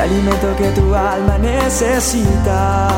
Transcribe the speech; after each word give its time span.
alimento 0.00 0.56
que 0.56 0.68
tu 0.70 0.94
alma 0.94 1.36
necesita 1.38 2.88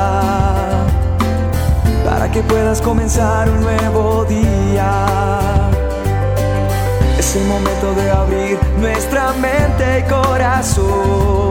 para 2.05 2.31
que 2.31 2.43
puedas 2.43 2.81
comenzar 2.81 3.49
un 3.49 3.61
nuevo 3.61 4.25
día. 4.25 5.07
Es 7.19 7.37
el 7.37 7.45
momento 7.47 7.93
de 7.95 8.11
abrir 8.11 8.59
nuestra 8.79 9.33
mente 9.33 10.01
y 10.01 10.03
corazón 10.11 11.51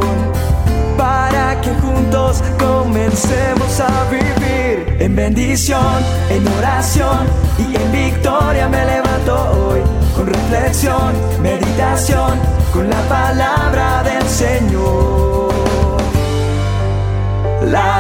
para 0.98 1.60
que 1.60 1.74
juntos 1.82 2.42
comencemos 2.58 3.80
a 3.80 4.10
vivir 4.10 4.98
en 5.00 5.16
bendición, 5.16 5.96
en 6.30 6.48
oración 6.48 7.28
y 7.58 7.76
en 7.76 7.92
victoria 7.92 8.70
me 8.70 8.86
levanto 8.86 9.68
hoy 9.68 9.82
con 10.16 10.28
reflexión, 10.28 11.12
meditación, 11.42 12.40
con 12.72 12.90
la 12.90 13.02
palabra 13.10 14.04
del 14.04 14.28
Señor. 14.30 15.31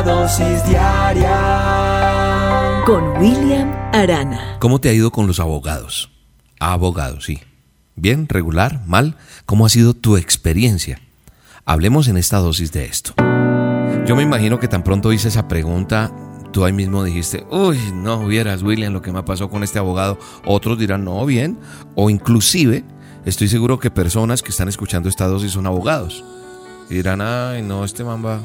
La 0.04 0.08
dosis 0.14 0.66
diaria 0.66 1.30
con 2.88 3.04
William 3.22 3.72
Arana. 3.94 4.58
¿Cómo 4.60 4.82
te 4.82 4.90
ha 4.90 4.94
ido 4.94 5.12
con 5.12 5.28
los 5.28 5.40
abogados? 5.40 6.10
Abogados, 6.60 7.26
sí. 7.26 7.40
¿Bien? 7.96 8.28
¿Regular? 8.28 8.82
¿Mal? 8.88 9.16
¿Cómo 9.46 9.64
ha 9.64 9.70
sido 9.70 9.94
tu 9.94 10.18
experiencia? 10.18 11.00
Hablemos 11.66 12.08
en 12.08 12.18
esta 12.18 12.40
dosis 12.40 12.72
de 12.72 12.86
esto. 12.86 13.14
Yo 14.08 14.16
me 14.16 14.24
imagino 14.24 14.60
que 14.60 14.68
tan 14.68 14.84
pronto 14.84 15.14
hice 15.14 15.28
esa 15.28 15.48
pregunta, 15.48 16.12
tú 16.52 16.66
ahí 16.66 16.74
mismo 16.74 17.04
dijiste, 17.04 17.46
uy, 17.52 17.78
no 17.94 18.26
vieras, 18.26 18.64
William, 18.64 18.94
lo 18.94 19.04
que 19.04 19.12
me 19.12 19.22
pasó 19.22 19.52
con 19.52 19.62
este 19.62 19.78
abogado. 19.78 20.18
Otros 20.48 20.80
dirán, 20.80 21.06
no, 21.06 21.24
bien. 21.28 21.60
O 21.94 22.10
inclusive, 22.10 22.84
estoy 23.24 23.50
seguro 23.50 23.78
que 23.78 23.92
personas 23.92 24.42
que 24.42 24.50
están 24.50 24.68
escuchando 24.68 25.10
esta 25.10 25.28
dosis 25.28 25.52
son 25.52 25.68
abogados. 25.68 26.26
Y 26.90 26.96
dirán, 26.96 27.22
ay, 27.22 27.62
no, 27.62 27.86
este 27.86 28.04
man 28.04 28.26
va 28.26 28.40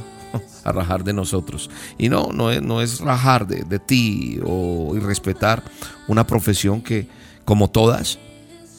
a 0.64 0.72
rajar 0.72 1.04
de 1.04 1.12
nosotros. 1.12 1.70
Y 1.98 2.08
no, 2.08 2.30
no 2.32 2.50
es, 2.50 2.62
no 2.62 2.82
es 2.82 3.00
rajar 3.00 3.46
de, 3.46 3.64
de 3.64 3.78
ti 3.78 4.40
o 4.44 4.94
irrespetar 4.96 5.62
una 6.08 6.26
profesión 6.26 6.80
que, 6.82 7.08
como 7.44 7.68
todas, 7.68 8.18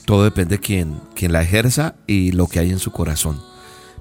todo 0.06 0.24
depende 0.24 0.56
de 0.56 0.62
quien, 0.62 1.00
quien 1.16 1.34
la 1.34 1.42
ejerza 1.42 1.96
y 2.08 2.32
lo 2.32 2.48
que 2.48 2.60
hay 2.60 2.72
en 2.72 2.80
su 2.80 2.92
corazón. 2.92 3.42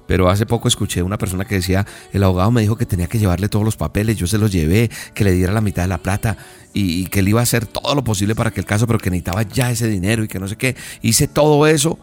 Pero 0.07 0.29
hace 0.29 0.45
poco 0.45 0.69
escuché 0.69 1.03
una 1.03 1.17
persona 1.17 1.45
que 1.45 1.55
decía, 1.55 1.85
el 2.13 2.23
abogado 2.23 2.49
me 2.49 2.61
dijo 2.61 2.77
que 2.77 2.85
tenía 2.85 3.07
que 3.07 3.19
llevarle 3.19 3.49
todos 3.49 3.65
los 3.65 3.75
papeles, 3.75 4.15
yo 4.15 4.25
se 4.25 4.37
los 4.37 4.51
llevé, 4.51 4.89
que 5.13 5.25
le 5.25 5.33
diera 5.33 5.51
la 5.51 5.61
mitad 5.61 5.83
de 5.83 5.89
la 5.89 5.97
plata 5.97 6.37
y, 6.73 7.07
que 7.07 7.19
él 7.19 7.27
iba 7.27 7.41
a 7.41 7.43
hacer 7.43 7.65
todo 7.65 7.93
lo 7.93 8.03
posible 8.03 8.33
para 8.33 8.51
que 8.51 8.61
el 8.61 8.65
caso, 8.65 8.87
pero 8.87 8.99
que 8.99 9.09
necesitaba 9.09 9.43
ya 9.43 9.69
ese 9.69 9.87
dinero 9.87 10.23
y 10.23 10.27
que 10.27 10.39
no 10.39 10.47
sé 10.47 10.55
qué. 10.55 10.75
Hice 11.01 11.27
todo 11.27 11.67
eso 11.67 11.99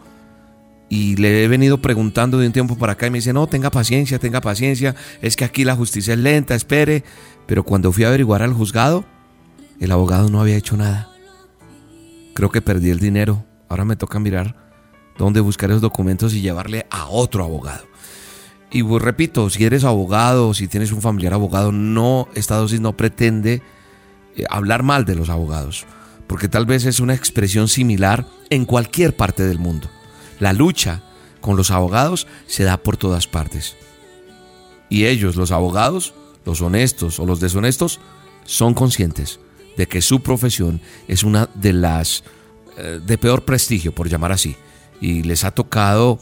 y 0.89 1.15
le 1.15 1.43
he 1.43 1.47
venido 1.47 1.81
preguntando 1.81 2.37
de 2.37 2.47
un 2.47 2.53
tiempo 2.53 2.77
para 2.77 2.93
acá 2.93 3.07
y 3.07 3.09
me 3.09 3.17
dice, 3.17 3.33
no, 3.33 3.47
tenga 3.47 3.71
paciencia, 3.71 4.19
tenga 4.19 4.41
paciencia, 4.41 4.95
es 5.21 5.35
que 5.35 5.45
aquí 5.45 5.63
la 5.63 5.75
justicia 5.75 6.13
es 6.13 6.19
lenta, 6.19 6.55
espere. 6.55 7.03
Pero 7.47 7.63
cuando 7.63 7.91
fui 7.91 8.03
a 8.03 8.07
averiguar 8.07 8.41
al 8.41 8.53
juzgado, 8.53 9.05
el 9.79 9.91
abogado 9.91 10.29
no 10.29 10.41
había 10.41 10.55
hecho 10.55 10.77
nada. 10.77 11.09
Creo 12.33 12.49
que 12.49 12.61
perdí 12.61 12.89
el 12.89 12.99
dinero. 12.99 13.45
Ahora 13.67 13.85
me 13.85 13.95
toca 13.95 14.19
mirar 14.19 14.55
dónde 15.17 15.39
buscar 15.39 15.69
esos 15.69 15.81
documentos 15.81 16.33
y 16.33 16.41
llevarle 16.41 16.85
a 16.89 17.07
otro 17.07 17.43
abogado. 17.43 17.85
Y 18.71 18.83
pues, 18.83 19.01
repito, 19.01 19.49
si 19.49 19.63
eres 19.63 19.83
abogado, 19.83 20.53
si 20.53 20.67
tienes 20.67 20.91
un 20.91 21.01
familiar 21.01 21.33
abogado, 21.33 21.71
no, 21.71 22.27
esta 22.35 22.57
dosis 22.57 22.81
no 22.81 22.97
pretende 22.97 23.61
eh, 24.35 24.43
hablar 24.49 24.83
mal 24.83 25.05
de 25.05 25.15
los 25.15 25.29
abogados, 25.29 25.85
porque 26.27 26.49
tal 26.49 26.65
vez 26.65 26.85
es 26.85 26.99
una 26.99 27.13
expresión 27.13 27.67
similar 27.67 28.27
en 28.49 28.65
cualquier 28.65 29.15
parte 29.15 29.43
del 29.43 29.59
mundo. 29.59 29.89
La 30.39 30.53
lucha 30.53 31.01
con 31.41 31.57
los 31.57 31.71
abogados 31.71 32.27
se 32.47 32.63
da 32.63 32.77
por 32.77 32.97
todas 32.97 33.27
partes. 33.27 33.75
Y 34.89 35.05
ellos, 35.05 35.35
los 35.35 35.51
abogados, 35.51 36.13
los 36.45 36.61
honestos 36.61 37.19
o 37.19 37.25
los 37.25 37.39
deshonestos, 37.39 37.99
son 38.45 38.73
conscientes 38.73 39.39
de 39.77 39.87
que 39.87 40.01
su 40.01 40.21
profesión 40.21 40.81
es 41.07 41.23
una 41.23 41.49
de 41.55 41.73
las 41.73 42.23
eh, 42.77 42.99
de 43.05 43.17
peor 43.17 43.43
prestigio, 43.43 43.93
por 43.93 44.09
llamar 44.09 44.31
así, 44.31 44.55
y 45.01 45.23
les 45.23 45.43
ha 45.43 45.51
tocado 45.51 46.19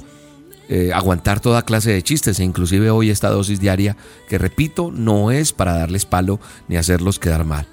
eh, 0.69 0.91
aguantar 0.93 1.39
toda 1.39 1.65
clase 1.65 1.91
de 1.91 2.01
chistes 2.03 2.39
e 2.39 2.43
inclusive 2.43 2.89
hoy 2.89 3.09
esta 3.09 3.29
dosis 3.29 3.59
diaria 3.59 3.97
que 4.29 4.37
repito 4.37 4.91
no 4.91 5.31
es 5.31 5.51
para 5.51 5.73
darles 5.73 6.05
palo 6.05 6.39
ni 6.67 6.77
hacerlos 6.77 7.19
quedar 7.19 7.43
mal. 7.43 7.67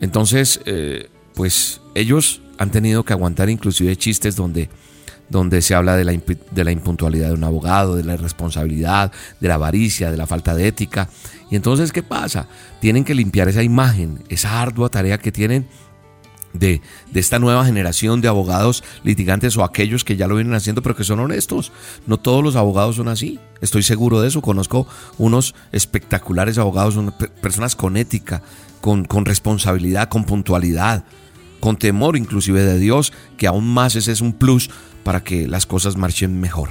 Entonces, 0.00 0.60
eh, 0.66 1.08
pues 1.34 1.80
ellos 1.94 2.42
han 2.58 2.70
tenido 2.70 3.04
que 3.04 3.12
aguantar 3.12 3.48
inclusive 3.50 3.96
chistes 3.96 4.36
donde, 4.36 4.68
donde 5.28 5.62
se 5.62 5.74
habla 5.74 5.96
de 5.96 6.04
la, 6.04 6.12
de 6.12 6.64
la 6.64 6.70
impuntualidad 6.70 7.28
de 7.28 7.34
un 7.34 7.44
abogado, 7.44 7.96
de 7.96 8.04
la 8.04 8.14
irresponsabilidad, 8.14 9.12
de 9.40 9.48
la 9.48 9.54
avaricia, 9.54 10.10
de 10.10 10.16
la 10.16 10.26
falta 10.26 10.54
de 10.54 10.68
ética. 10.68 11.08
Y 11.50 11.56
entonces, 11.56 11.92
¿qué 11.92 12.02
pasa? 12.02 12.46
Tienen 12.80 13.04
que 13.04 13.14
limpiar 13.14 13.48
esa 13.48 13.62
imagen, 13.62 14.22
esa 14.28 14.60
ardua 14.60 14.88
tarea 14.88 15.18
que 15.18 15.32
tienen 15.32 15.66
de, 16.58 16.80
esta 17.14 17.38
nueva 17.38 17.64
generación 17.64 18.20
de 18.20 18.28
abogados 18.28 18.82
litigantes 19.02 19.56
o 19.56 19.64
aquellos 19.64 20.04
que 20.04 20.16
ya 20.16 20.26
lo 20.26 20.36
vienen 20.36 20.54
haciendo 20.54 20.82
pero 20.82 20.96
que 20.96 21.04
son 21.04 21.20
honestos. 21.20 21.72
No 22.06 22.18
todos 22.18 22.42
los 22.42 22.56
abogados 22.56 22.96
son 22.96 23.08
así, 23.08 23.38
estoy 23.60 23.82
seguro 23.82 24.20
de 24.20 24.28
eso. 24.28 24.42
Conozco 24.42 24.86
unos 25.18 25.54
espectaculares 25.72 26.58
abogados, 26.58 26.98
personas 27.40 27.76
con 27.76 27.96
ética, 27.96 28.42
con, 28.80 29.04
con 29.04 29.24
responsabilidad, 29.24 30.08
con 30.08 30.24
puntualidad, 30.24 31.04
con 31.66 31.76
temor 31.76 32.16
inclusive 32.16 32.62
de 32.62 32.78
Dios, 32.78 33.12
que 33.36 33.48
aún 33.48 33.66
más 33.66 33.96
ese 33.96 34.12
es 34.12 34.20
un 34.20 34.32
plus 34.32 34.70
para 35.02 35.24
que 35.24 35.48
las 35.48 35.66
cosas 35.66 35.96
marchen 35.96 36.38
mejor. 36.38 36.68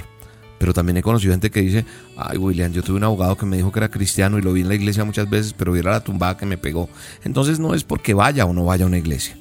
Pero 0.58 0.72
también 0.72 0.96
he 0.96 1.02
conocido 1.02 1.34
gente 1.34 1.50
que 1.50 1.60
dice, 1.60 1.84
ay 2.16 2.38
William, 2.38 2.72
yo 2.72 2.82
tuve 2.82 2.96
un 2.96 3.04
abogado 3.04 3.36
que 3.36 3.44
me 3.44 3.58
dijo 3.58 3.70
que 3.70 3.78
era 3.78 3.90
cristiano 3.90 4.38
y 4.38 4.40
lo 4.40 4.54
vi 4.54 4.62
en 4.62 4.68
la 4.68 4.74
iglesia 4.74 5.04
muchas 5.04 5.28
veces, 5.28 5.52
pero 5.52 5.72
viera 5.72 5.90
la 5.90 6.00
tumbada 6.00 6.38
que 6.38 6.46
me 6.46 6.56
pegó. 6.56 6.88
Entonces 7.24 7.58
no 7.58 7.74
es 7.74 7.84
porque 7.84 8.14
vaya 8.14 8.46
o 8.46 8.54
no 8.54 8.64
vaya 8.64 8.84
a 8.84 8.88
una 8.88 8.96
iglesia. 8.96 9.36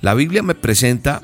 La 0.00 0.14
Biblia 0.14 0.42
me 0.42 0.54
presenta, 0.54 1.20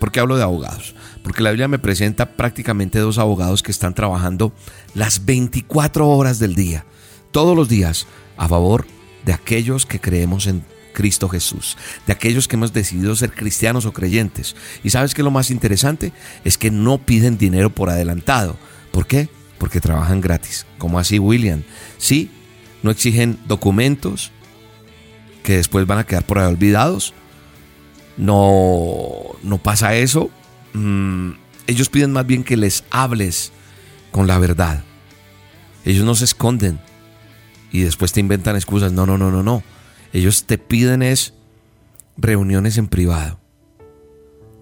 ¿por 0.00 0.10
qué 0.10 0.18
hablo 0.18 0.36
de 0.36 0.42
abogados? 0.42 0.96
Porque 1.22 1.44
la 1.44 1.50
Biblia 1.50 1.68
me 1.68 1.78
presenta 1.78 2.32
prácticamente 2.32 2.98
dos 2.98 3.18
abogados 3.18 3.62
que 3.62 3.70
están 3.70 3.94
trabajando 3.94 4.52
las 4.94 5.24
24 5.24 6.08
horas 6.08 6.40
del 6.40 6.56
día, 6.56 6.84
todos 7.30 7.54
los 7.56 7.68
días, 7.68 8.08
a 8.36 8.48
favor 8.48 8.86
de 9.24 9.34
aquellos 9.34 9.86
que 9.86 10.00
creemos 10.00 10.48
en 10.48 10.64
Cristo 10.98 11.28
Jesús, 11.28 11.78
de 12.06 12.12
aquellos 12.12 12.48
que 12.48 12.56
hemos 12.56 12.72
decidido 12.72 13.14
ser 13.14 13.32
cristianos 13.32 13.86
o 13.86 13.92
creyentes. 13.92 14.56
Y 14.82 14.90
sabes 14.90 15.14
que 15.14 15.22
lo 15.22 15.30
más 15.30 15.50
interesante 15.50 16.12
es 16.44 16.58
que 16.58 16.72
no 16.72 16.98
piden 16.98 17.38
dinero 17.38 17.70
por 17.70 17.88
adelantado. 17.88 18.56
¿Por 18.90 19.06
qué? 19.06 19.28
Porque 19.58 19.80
trabajan 19.80 20.20
gratis. 20.20 20.66
como 20.76 20.98
así, 20.98 21.20
William? 21.20 21.62
Sí, 21.98 22.30
no 22.82 22.90
exigen 22.90 23.38
documentos 23.46 24.32
que 25.44 25.56
después 25.56 25.86
van 25.86 25.98
a 25.98 26.04
quedar 26.04 26.26
por 26.26 26.40
ahí 26.40 26.46
olvidados 26.46 27.14
no, 28.18 29.36
no 29.42 29.58
pasa 29.58 29.94
eso. 29.94 30.30
Mm, 30.74 31.30
ellos 31.66 31.88
piden 31.88 32.12
más 32.12 32.26
bien 32.26 32.44
que 32.44 32.56
les 32.56 32.84
hables 32.90 33.52
con 34.10 34.26
la 34.26 34.38
verdad. 34.38 34.82
Ellos 35.84 36.04
no 36.04 36.14
se 36.14 36.24
esconden 36.24 36.80
y 37.70 37.80
después 37.80 38.12
te 38.12 38.20
inventan 38.20 38.56
excusas. 38.56 38.92
No, 38.92 39.06
no, 39.06 39.16
no, 39.16 39.30
no, 39.30 39.42
no. 39.42 39.62
Ellos 40.12 40.44
te 40.44 40.58
piden 40.58 41.02
es 41.02 41.34
reuniones 42.16 42.78
en 42.78 42.88
privado. 42.88 43.40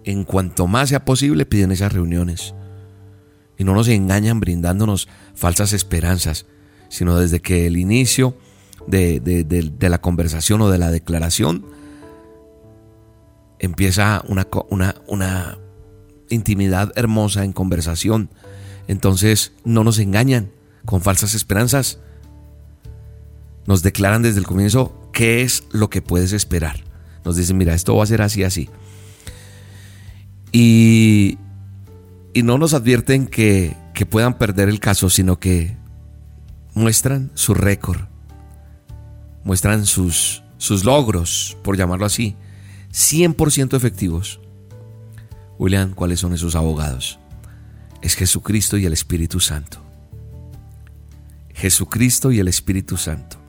En 0.05 0.25
cuanto 0.25 0.67
más 0.67 0.91
sea 0.91 1.05
posible, 1.05 1.47
piden 1.47 1.73
esas 1.73 1.93
reuniones. 1.93 2.55
Y 3.59 3.65
no 3.65 3.75
nos 3.75 3.89
engañan 3.89 4.41
brindándonos 4.41 5.09
falsas 5.35 5.73
esperanzas, 5.73 6.47
sino 6.89 7.19
desde 7.19 7.41
que 7.41 7.67
el 7.67 7.77
inicio 7.77 8.37
de, 8.87 9.21
de 9.21 9.89
la 9.89 10.01
conversación 10.01 10.61
o 10.61 10.71
de 10.71 10.79
la 10.79 10.91
declaración 10.91 11.65
empieza 13.59 14.23
una, 14.29 14.47
una, 15.07 15.59
intimidad 16.29 16.93
hermosa 16.97 17.45
en 17.45 17.53
conversación. 17.53 18.31
Entonces 18.89 19.53
no 19.65 19.85
nos 19.85 19.99
engañan 19.99 20.51
con 20.85 21.01
falsas 21.01 21.35
esperanzas. 21.35 22.01
Nos 23.67 23.83
declaran 23.83 24.23
desde 24.23 24.41
el 24.41 24.47
comienzo 24.47 25.06
qué 25.17 25.41
es 25.41 25.65
lo 25.73 25.89
que 25.89 26.03
puedes 26.03 26.35
esperar. 26.35 26.85
Nos 27.25 27.37
dicen, 27.37 27.57
mira, 27.57 27.73
esto 27.73 27.97
va 27.97 28.03
a 28.03 28.07
ser 28.07 28.21
así, 28.21 28.45
así. 28.45 28.69
Y, 30.53 31.39
y 32.35 32.43
no 32.43 32.59
nos 32.59 32.75
advierten 32.75 33.27
que, 33.27 33.75
que 33.95 34.05
puedan 34.05 34.37
perder 34.37 34.69
el 34.69 34.79
caso, 34.79 35.09
sino 35.09 35.41
que 35.41 35.75
muestran 36.75 37.31
su 37.33 37.55
récord, 37.55 38.03
muestran 39.43 39.87
sus, 39.87 40.43
sus 40.59 40.85
logros, 40.85 41.57
por 41.65 41.79
llamarlo 41.79 42.05
así, 42.05 42.37
100% 42.93 43.75
efectivos. 43.75 44.39
William, 45.59 45.95
¿cuáles 45.95 46.21
son 46.21 46.35
esos 46.35 46.55
abogados? 46.57 47.19
Es 48.03 48.17
Jesucristo 48.17 48.77
y 48.77 48.85
el 48.85 48.93
Espíritu 48.93 49.41
Santo. 49.41 49.83
Jesucristo 51.55 52.33
y 52.33 52.39
el 52.39 52.49
Espíritu 52.49 52.99
Santo. 52.99 53.46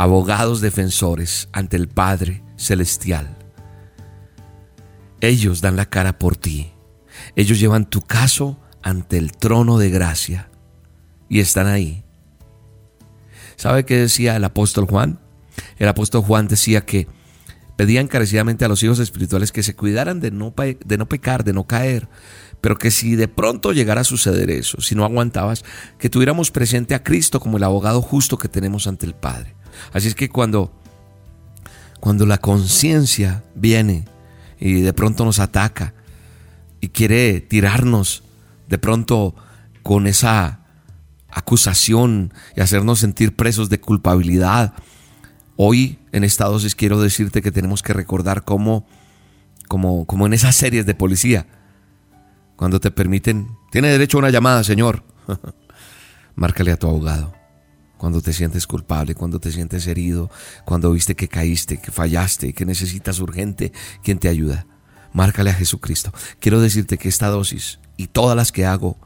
Abogados 0.00 0.62
defensores 0.62 1.50
ante 1.52 1.76
el 1.76 1.86
Padre 1.86 2.42
Celestial. 2.56 3.36
Ellos 5.20 5.60
dan 5.60 5.76
la 5.76 5.90
cara 5.90 6.18
por 6.18 6.38
ti. 6.38 6.72
Ellos 7.36 7.60
llevan 7.60 7.84
tu 7.84 8.00
caso 8.00 8.58
ante 8.82 9.18
el 9.18 9.32
trono 9.32 9.76
de 9.76 9.90
gracia. 9.90 10.48
y 11.28 11.40
están 11.40 11.66
ahí. 11.66 12.02
¿Sabe 13.56 13.84
qué 13.84 13.98
decía 13.98 14.36
el 14.36 14.44
apóstol 14.44 14.86
Juan? 14.86 15.20
El 15.76 15.88
apóstol 15.88 16.22
Juan 16.22 16.48
decía 16.48 16.80
que 16.86 17.06
pedía 17.76 18.00
encarecidamente 18.00 18.64
a 18.64 18.68
los 18.68 18.82
hijos 18.82 19.00
espirituales 19.00 19.52
que 19.52 19.62
se 19.62 19.76
cuidaran 19.76 20.18
de 20.18 20.30
no, 20.30 20.54
de 20.56 20.96
no 20.96 21.10
pecar, 21.10 21.44
de 21.44 21.52
no 21.52 21.66
caer, 21.66 22.08
pero 22.62 22.78
que 22.78 22.90
si 22.90 23.16
de 23.16 23.28
pronto 23.28 23.74
llegara 23.74 24.00
a 24.00 24.04
suceder 24.04 24.50
eso, 24.50 24.80
si 24.80 24.94
no 24.94 25.04
aguantabas, 25.04 25.62
que 25.98 26.08
tuviéramos 26.08 26.50
presente 26.50 26.94
a 26.94 27.04
Cristo 27.04 27.38
como 27.38 27.58
el 27.58 27.64
abogado 27.64 28.00
justo 28.00 28.38
que 28.38 28.48
tenemos 28.48 28.86
ante 28.86 29.04
el 29.04 29.14
Padre. 29.14 29.59
Así 29.92 30.08
es 30.08 30.14
que 30.14 30.28
cuando, 30.28 30.72
cuando 32.00 32.26
la 32.26 32.38
conciencia 32.38 33.42
viene 33.54 34.04
y 34.58 34.80
de 34.80 34.92
pronto 34.92 35.24
nos 35.24 35.38
ataca 35.38 35.94
y 36.80 36.88
quiere 36.88 37.40
tirarnos 37.40 38.22
de 38.68 38.78
pronto 38.78 39.34
con 39.82 40.06
esa 40.06 40.60
acusación 41.28 42.32
y 42.56 42.60
hacernos 42.60 43.00
sentir 43.00 43.36
presos 43.36 43.68
de 43.68 43.80
culpabilidad, 43.80 44.74
hoy 45.56 45.98
en 46.12 46.24
esta 46.24 46.46
dosis 46.46 46.74
quiero 46.74 47.00
decirte 47.00 47.42
que 47.42 47.52
tenemos 47.52 47.82
que 47.82 47.92
recordar 47.92 48.44
cómo, 48.44 48.86
como, 49.68 50.06
como 50.06 50.26
en 50.26 50.32
esas 50.32 50.56
series 50.56 50.86
de 50.86 50.94
policía, 50.94 51.46
cuando 52.56 52.80
te 52.80 52.90
permiten, 52.90 53.48
tiene 53.70 53.88
derecho 53.88 54.18
a 54.18 54.20
una 54.20 54.30
llamada, 54.30 54.64
Señor. 54.64 55.02
Márcale 56.34 56.72
a 56.72 56.76
tu 56.76 56.88
abogado. 56.88 57.39
Cuando 58.00 58.22
te 58.22 58.32
sientes 58.32 58.66
culpable, 58.66 59.14
cuando 59.14 59.40
te 59.40 59.52
sientes 59.52 59.86
herido, 59.86 60.30
cuando 60.64 60.90
viste 60.90 61.14
que 61.14 61.28
caíste, 61.28 61.76
que 61.82 61.90
fallaste, 61.90 62.54
que 62.54 62.64
necesitas 62.64 63.20
urgente, 63.20 63.74
¿quién 64.02 64.18
te 64.18 64.28
ayuda? 64.28 64.66
Márcale 65.12 65.50
a 65.50 65.52
Jesucristo. 65.52 66.10
Quiero 66.38 66.62
decirte 66.62 66.96
que 66.96 67.10
esta 67.10 67.28
dosis 67.28 67.78
y 67.98 68.06
todas 68.06 68.34
las 68.34 68.52
que 68.52 68.64
hago 68.64 68.96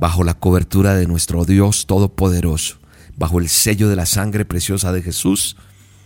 bajo 0.00 0.24
la 0.24 0.34
cobertura 0.34 0.96
de 0.96 1.06
nuestro 1.06 1.44
Dios 1.44 1.86
Todopoderoso, 1.86 2.80
bajo 3.14 3.38
el 3.38 3.48
sello 3.48 3.88
de 3.88 3.94
la 3.94 4.06
sangre 4.06 4.44
preciosa 4.44 4.90
de 4.90 5.02
Jesús, 5.02 5.56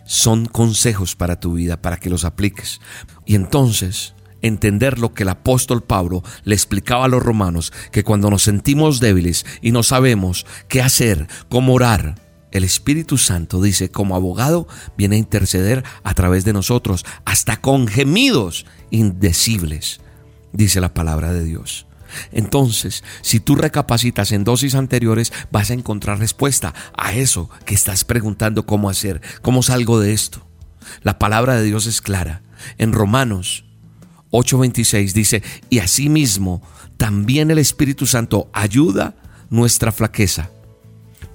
son 0.04 0.44
consejos 0.44 1.16
para 1.16 1.40
tu 1.40 1.54
vida, 1.54 1.80
para 1.80 1.96
que 1.96 2.10
los 2.10 2.26
apliques. 2.26 2.78
Y 3.24 3.36
entonces 3.36 4.12
entender 4.42 4.98
lo 4.98 5.12
que 5.14 5.22
el 5.24 5.30
apóstol 5.30 5.82
Pablo 5.82 6.22
le 6.44 6.54
explicaba 6.54 7.06
a 7.06 7.08
los 7.08 7.22
romanos, 7.22 7.72
que 7.90 8.04
cuando 8.04 8.30
nos 8.30 8.42
sentimos 8.42 9.00
débiles 9.00 9.44
y 9.60 9.72
no 9.72 9.82
sabemos 9.82 10.46
qué 10.68 10.82
hacer, 10.82 11.28
cómo 11.48 11.74
orar, 11.74 12.26
el 12.52 12.64
Espíritu 12.64 13.18
Santo 13.18 13.60
dice, 13.60 13.90
como 13.90 14.16
abogado, 14.16 14.66
viene 14.96 15.16
a 15.16 15.18
interceder 15.18 15.84
a 16.04 16.14
través 16.14 16.44
de 16.44 16.52
nosotros, 16.52 17.04
hasta 17.24 17.60
con 17.60 17.86
gemidos 17.86 18.64
indecibles, 18.90 20.00
dice 20.52 20.80
la 20.80 20.94
palabra 20.94 21.32
de 21.32 21.44
Dios. 21.44 21.86
Entonces, 22.32 23.04
si 23.20 23.40
tú 23.40 23.56
recapacitas 23.56 24.32
en 24.32 24.44
dosis 24.44 24.74
anteriores, 24.74 25.32
vas 25.50 25.70
a 25.70 25.74
encontrar 25.74 26.18
respuesta 26.18 26.72
a 26.96 27.12
eso 27.12 27.50
que 27.66 27.74
estás 27.74 28.04
preguntando 28.04 28.64
cómo 28.64 28.88
hacer, 28.88 29.20
cómo 29.42 29.62
salgo 29.62 30.00
de 30.00 30.14
esto. 30.14 30.46
La 31.02 31.18
palabra 31.18 31.56
de 31.56 31.64
Dios 31.64 31.86
es 31.86 32.00
clara. 32.00 32.42
En 32.78 32.92
Romanos 32.92 33.65
8:26 34.30 35.12
dice, 35.12 35.42
y 35.70 35.78
asimismo 35.78 36.62
también 36.96 37.50
el 37.50 37.58
Espíritu 37.58 38.06
Santo 38.06 38.48
ayuda 38.52 39.14
nuestra 39.50 39.92
flaqueza. 39.92 40.50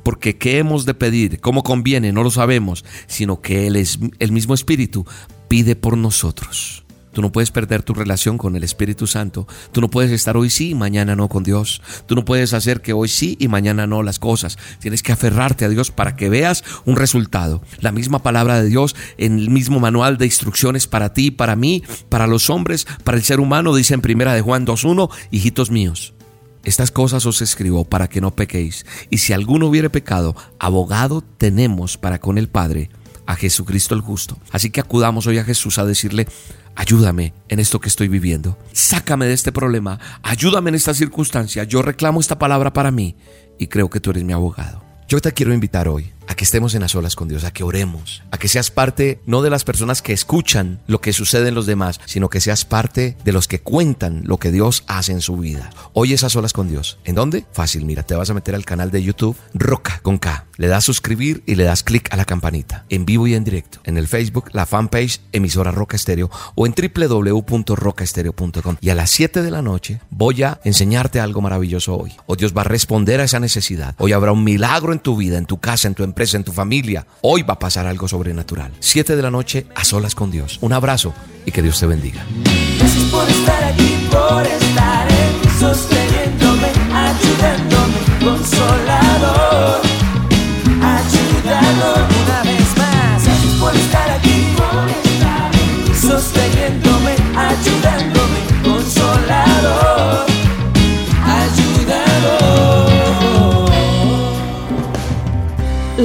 Porque 0.04 0.38
qué 0.38 0.58
hemos 0.58 0.86
de 0.86 0.94
pedir, 0.96 1.40
cómo 1.40 1.64
conviene, 1.64 2.12
no 2.12 2.24
lo 2.24 2.32
sabemos, 2.32 2.84
sino 3.08 3.42
que 3.42 3.68
Él 3.68 3.76
es 3.76 4.00
el 4.20 4.32
mismo 4.32 4.54
Espíritu 4.54 5.06
pide 5.48 5.76
por 5.76 5.98
nosotros. 5.98 6.86
Tú 7.12 7.22
no 7.22 7.32
puedes 7.32 7.52
perder 7.52 7.84
tu 7.84 7.94
relación 7.94 8.38
con 8.38 8.56
el 8.56 8.64
Espíritu 8.64 9.08
Santo. 9.08 9.48
Tú 9.72 9.82
no 9.82 9.90
puedes 9.90 10.12
estar 10.12 10.38
hoy 10.38 10.50
sí 10.50 10.70
y 10.70 10.76
mañana 10.76 11.16
no 11.16 11.28
con 11.28 11.44
Dios. 11.44 11.82
Tú 12.06 12.16
no 12.16 12.26
puedes 12.26 12.54
hacer 12.54 12.82
que 12.82 12.94
hoy 12.94 13.10
sí 13.10 13.38
y 13.40 13.48
mañana 13.48 13.88
no 13.88 14.04
las 14.04 14.20
cosas. 14.20 14.58
Tienes 14.80 15.04
que 15.04 15.12
aferrarte 15.12 15.66
a 15.66 15.70
Dios 15.70 15.92
para 15.92 16.16
que 16.16 16.30
veas 16.30 16.64
un 16.86 16.96
resultado. 16.96 17.62
La 17.80 17.92
misma 17.92 18.24
palabra 18.24 18.62
de 18.62 18.70
Dios 18.70 18.96
en 19.18 19.40
el 19.40 19.50
mismo 19.50 19.80
manual 19.80 20.18
de 20.18 20.26
instrucciones 20.26 20.88
para 20.88 21.14
ti, 21.14 21.32
para 21.32 21.56
mí, 21.56 21.84
para 22.10 22.28
los 22.28 22.50
hombres, 22.50 22.88
para 23.04 23.18
el 23.18 23.24
ser 23.24 23.40
humano, 23.40 23.76
dice 23.76 23.94
en 23.94 24.02
primera 24.02 24.34
de 24.34 24.42
Juan 24.42 24.66
2.1, 24.66 25.10
hijitos 25.32 25.72
míos. 25.72 26.14
Estas 26.64 26.92
cosas 26.92 27.26
os 27.26 27.42
escribo 27.42 27.86
para 27.86 28.08
que 28.08 28.22
no 28.22 28.32
pequéis. 28.32 28.86
Y 29.10 29.18
si 29.18 29.34
alguno 29.34 29.68
hubiere 29.68 29.90
pecado, 29.90 30.36
abogado 30.60 31.22
tenemos 31.22 31.98
para 31.98 32.20
con 32.20 32.38
el 32.38 32.50
Padre, 32.50 32.92
a 33.32 33.36
Jesucristo 33.36 33.96
el 33.96 34.02
justo. 34.02 34.38
Así 34.52 34.70
que 34.70 34.82
acudamos 34.82 35.26
hoy 35.28 35.38
a 35.38 35.44
Jesús 35.44 35.78
a 35.78 35.86
decirle, 35.86 36.28
ayúdame 36.76 37.34
en 37.48 37.60
esto 37.60 37.80
que 37.80 37.90
estoy 37.90 38.08
viviendo, 38.08 38.58
sácame 38.74 39.26
de 39.26 39.34
este 39.34 39.52
problema, 39.52 40.00
ayúdame 40.22 40.70
en 40.70 40.76
esta 40.76 40.94
circunstancia, 40.94 41.64
yo 41.64 41.82
reclamo 41.82 42.20
esta 42.20 42.38
palabra 42.38 42.74
para 42.74 42.92
mí 42.92 43.16
y 43.58 43.68
creo 43.68 43.90
que 43.90 44.00
tú 44.00 44.12
eres 44.12 44.24
mi 44.24 44.34
abogado. 44.34 44.84
Yo 45.08 45.20
te 45.20 45.32
quiero 45.34 45.54
invitar 45.54 45.88
hoy 45.88 46.12
a 46.32 46.36
que 46.36 46.46
estemos 46.46 46.74
en 46.76 46.82
las 46.82 46.96
olas 46.96 47.18
con 47.18 47.28
Dios, 47.28 47.44
a 47.44 47.52
que 47.52 47.66
oremos, 47.66 48.24
a 48.32 48.38
que 48.38 48.48
seas 48.48 48.72
parte 48.72 49.20
no 49.26 49.42
de 49.42 49.50
las 49.50 49.66
personas 49.66 50.02
que 50.02 50.14
escuchan 50.14 50.80
lo 50.88 51.02
que 51.02 51.12
sucede 51.12 51.50
en 51.50 51.56
los 51.56 51.66
demás, 51.66 52.00
sino 52.06 52.30
que 52.30 52.40
seas 52.40 52.64
parte 52.64 53.18
de 53.26 53.34
los 53.34 53.50
que 53.50 53.60
cuentan 53.60 54.22
lo 54.24 54.38
que 54.38 54.50
Dios 54.50 54.86
hace 54.88 55.12
en 55.12 55.20
su 55.20 55.36
vida. 55.36 55.72
Hoy 55.92 56.14
esas 56.14 56.34
olas 56.38 56.54
con 56.54 56.70
Dios. 56.70 57.00
¿En 57.04 57.16
dónde? 57.16 57.44
Fácil, 57.52 57.84
mira, 57.84 58.04
te 58.04 58.16
vas 58.16 58.30
a 58.30 58.34
meter 58.34 58.56
al 58.56 58.64
canal 58.64 58.92
de 58.92 59.04
YouTube 59.04 59.36
Roca 59.54 60.00
con 60.04 60.20
K. 60.20 60.46
Le 60.56 60.68
das 60.68 60.86
suscribir 60.86 61.44
y 61.46 61.56
le 61.56 61.66
das 61.66 61.84
clic 61.84 62.08
a 62.14 62.16
la 62.16 62.24
campanita. 62.24 62.86
En 62.90 63.06
vivo 63.06 63.28
y 63.28 63.34
en 63.34 63.44
directo. 63.44 63.82
En 63.84 63.98
el 63.98 64.08
Facebook, 64.08 64.52
la 64.54 64.66
fanpage 64.66 65.20
emisora 65.34 65.72
Roca 65.72 65.98
Estéreo 65.98 66.30
o 66.56 66.66
en 66.66 66.74
www.rocaestereo.com. 66.74 68.78
Y 68.80 68.90
a 68.90 68.96
las 68.96 69.10
7 69.10 69.42
de 69.42 69.52
la 69.52 69.62
noche 69.62 70.00
voy 70.12 70.44
a 70.44 70.62
enseñarte 70.64 71.20
algo 71.20 71.42
maravilloso 71.42 71.98
hoy. 71.98 72.14
O 72.26 72.38
Dios 72.38 72.56
va 72.56 72.62
a 72.62 72.66
responder 72.66 73.20
a 73.20 73.26
esa 73.26 73.40
necesidad. 73.40 73.96
Hoy 73.98 74.14
habrá 74.14 74.32
un 74.32 74.44
milagro 74.44 74.94
en 74.94 75.00
tu 75.00 75.18
vida, 75.18 75.38
en 75.38 75.46
tu 75.46 75.60
casa, 75.60 75.88
en 75.88 75.96
tu 75.96 76.04
empresa 76.04 76.21
en 76.22 76.44
tu 76.44 76.52
familia. 76.52 77.06
Hoy 77.22 77.42
va 77.44 77.56
a 77.56 77.60
pasar 77.60 77.88
algo 77.88 78.08
sobrenatural. 78.08 78.72
Siete 78.80 79.16
de 79.16 79.22
la 79.22 79.32
noche 79.32 79.66
a 79.76 79.84
solas 79.84 80.16
con 80.16 80.32
Dios. 80.32 80.60
Un 80.62 80.74
abrazo 80.74 81.14
y 81.46 81.52
que 81.52 81.62
Dios 81.62 81.80
te 81.80 81.88
bendiga. 81.88 82.26
Gracias 82.78 83.04
por 83.06 83.28
estar 83.28 83.64
aquí, 83.64 84.08
por 84.12 84.46
estar 84.46 84.91